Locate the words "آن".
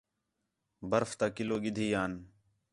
2.01-2.11